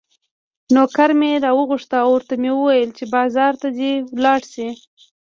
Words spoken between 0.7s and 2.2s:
نوکر مې راوغوښت او